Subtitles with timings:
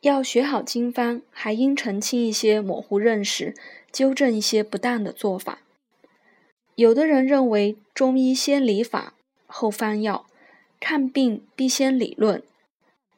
[0.00, 3.54] 要学好经方，还应澄清一些模糊认识，
[3.92, 5.60] 纠正一些不当的做法。
[6.74, 9.12] 有的人认为中医先理法
[9.46, 10.24] 后方药，
[10.80, 12.42] 看病必先理论。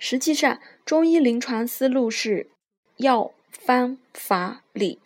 [0.00, 2.48] 实际上，中医临床思路是
[2.96, 4.98] 药、方、法、理。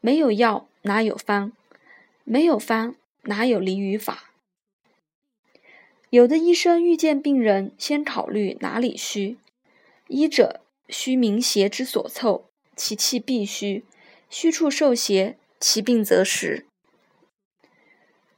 [0.00, 1.50] 没有药哪有方？
[2.22, 4.30] 没有方哪有理与法？
[6.10, 9.36] 有的医生遇见病人，先考虑哪里虚。
[10.06, 13.84] 医者虚名邪之所凑，其气必虚，
[14.30, 16.64] 虚处受邪，其病则实。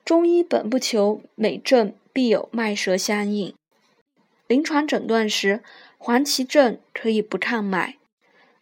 [0.05, 3.55] 中医本不求每症必有脉舌相应，
[4.49, 5.63] 临床诊断时，
[5.99, 7.99] 黄芪症可以不看脉，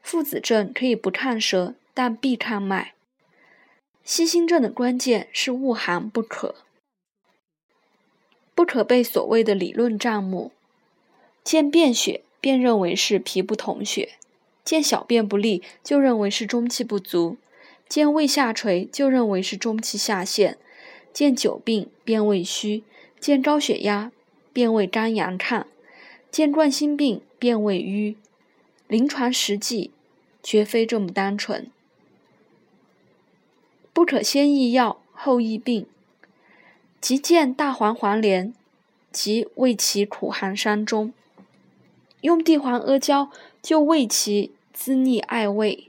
[0.03, 2.95] 附子症可以不看舌，但必看脉。
[4.05, 6.57] 细心症的关键是恶寒不可，
[8.55, 10.53] 不可被所谓的理论障目，
[11.43, 14.11] 见便血便认为是脾不统血，
[14.65, 17.37] 见小便不利就认为是中气不足，
[17.89, 20.59] 见胃下垂就认为是中气下陷。
[21.13, 22.85] 见久病便谓虚，
[23.19, 24.13] 见高血压
[24.53, 25.65] 便谓肝阳亢，
[26.31, 28.17] 见冠心病便谓瘀。
[28.87, 29.91] 临床实际
[30.43, 31.71] 绝非这么单纯，
[33.93, 35.87] 不可先易药后易病。
[37.01, 38.55] 即见大黄黄连，
[39.11, 41.13] 即为其苦寒伤中；
[42.23, 43.31] 用地黄阿胶，
[43.63, 45.89] 就为其滋腻艾胃；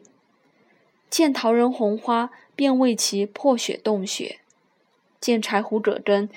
[1.10, 4.40] 见桃仁红花，便为其破血动血。
[5.20, 6.30] 见柴胡葛根，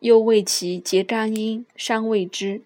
[0.00, 2.60] 又为其结肝阴、伤胃之；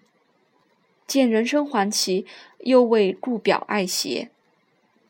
[1.07, 2.25] 见人参黄芪，
[2.59, 4.29] 又为固表艾邪；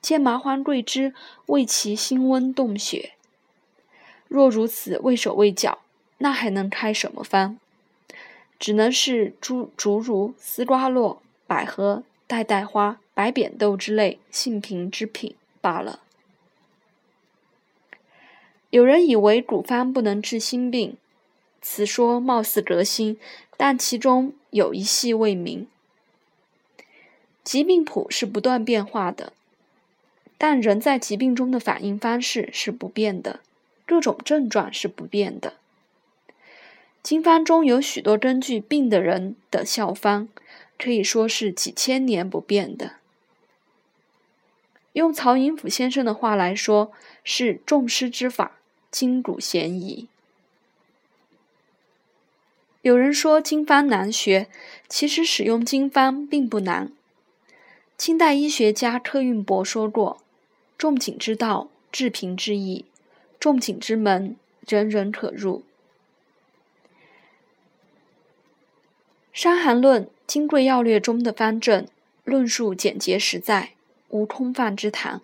[0.01, 1.13] 见麻黄桂枝，
[1.47, 3.11] 为其辛温动血。
[4.27, 5.79] 若如此畏手畏脚，
[6.19, 7.59] 那还能开什么方？
[8.57, 15.99] 只能是诸竹茹、丝瓜络、百合、代代花、白扁豆之类性平之品罢了。
[18.69, 20.97] 有人以为古方不能治心病，
[21.61, 23.17] 此说貌似革新，
[23.55, 25.67] 但其中有一细未明。
[27.43, 29.31] 疾病谱是不断变化的，
[30.37, 33.39] 但人在疾病中的反应方式是不变的，
[33.85, 35.53] 各种症状是不变的。
[37.01, 40.27] 经方中有许多根据病的人的效方，
[40.77, 42.93] 可以说是几千年不变的。
[44.93, 46.91] 用曹寅甫先生的话来说，
[47.23, 48.53] 是重师之法。
[48.89, 50.07] 今古咸宜。
[52.81, 54.47] 有人说经方难学，
[54.87, 56.93] 其实使用经方并不难。
[57.97, 60.21] 清代医学家柯运伯说过
[60.77, 62.85] ：“仲景之道，治平之易；
[63.37, 65.63] 仲景之门，人人可入。”
[69.35, 71.85] 《伤寒论·金匮要略》中的方正
[72.23, 73.71] 论述简洁实在，
[74.07, 75.19] 无空泛之谈。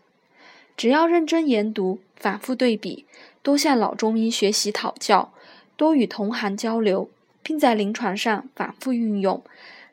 [0.75, 3.05] 只要认真研读，反复对比。
[3.41, 5.31] 多向老中医学习讨教，
[5.77, 7.09] 多与同行交流，
[7.41, 9.41] 并在临床上反复运用，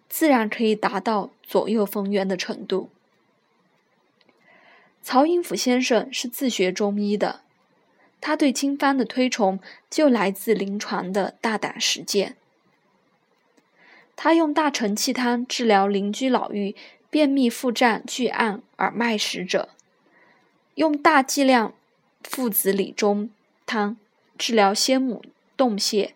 [0.08, 2.90] 自然可以达到左右逢源的程度。
[5.00, 7.42] 曹寅甫先生是自学中医的，
[8.20, 12.34] 他对经方的推崇就来自临床的大胆实践。
[14.20, 16.74] 他用大承气汤治疗邻居老妪
[17.08, 19.68] 便秘腹胀巨按而脉实者，
[20.74, 21.72] 用大剂量
[22.24, 23.30] 附子理中。
[23.64, 23.96] 汤
[24.36, 25.22] 治疗先母
[25.56, 26.10] 冻泻，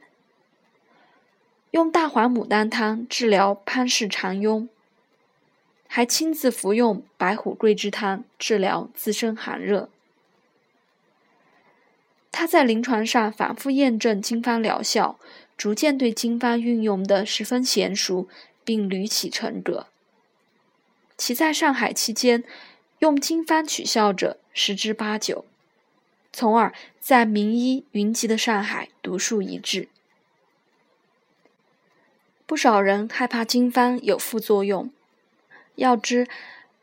[1.71, 4.67] 用大黄牡丹汤治疗潘氏肠痈，
[5.87, 9.89] 还亲自服用白虎桂枝汤治疗自身寒热。
[12.33, 15.21] 他在临床上反复验证经方疗效，
[15.63, 18.27] 逐渐对经方运用的十分娴熟，
[18.65, 19.87] 并屡起成格。
[21.17, 22.43] 其在上海期间，
[22.99, 25.45] 用经方取效者十之八九。
[26.33, 29.89] 从而在名医云集的上海独树一帜。
[32.45, 34.91] 不少人害怕经方有副作用，
[35.77, 36.27] 要知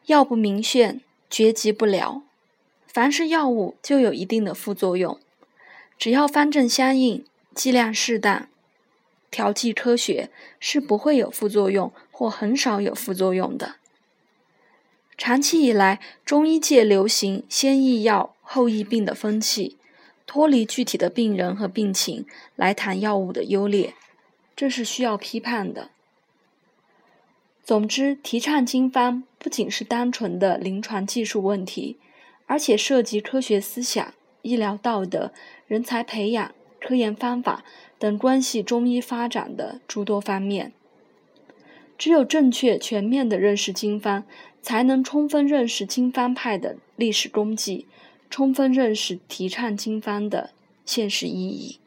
[0.05, 2.23] 药不明炫，绝疾不了。
[2.87, 5.19] 凡是药物就有一定的副作用，
[5.97, 8.47] 只要方正相应，剂量适当，
[9.31, 10.29] 调剂科学，
[10.59, 13.75] 是不会有副作用或很少有副作用的。
[15.17, 19.77] 长期以来，中医界流行先医药后医病的风气，
[20.25, 23.93] 脱离具体的病人和病情来谈药物的优劣，
[24.55, 25.89] 这是需要批判的。
[27.63, 31.97] 总之，提倡经方不仅是单纯的临床技术问题，
[32.47, 35.31] 而且涉及科学思想、医疗道德、
[35.67, 36.51] 人才培养、
[36.89, 37.63] 科研方法
[37.99, 40.73] 等关系中医发展的诸多方面。
[41.99, 44.23] 只有正确全面的认识经方，
[44.63, 47.85] 才能充分认识经方派的历史功绩，
[48.31, 50.49] 充分认识提倡经方的
[50.83, 51.77] 现实意义。